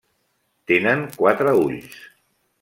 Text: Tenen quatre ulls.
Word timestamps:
Tenen 0.71 1.03
quatre 1.21 1.55
ulls. 1.67 2.03